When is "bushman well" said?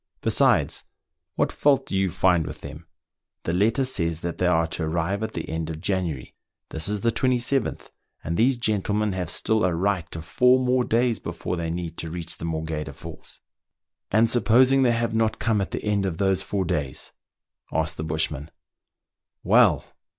18.03-19.85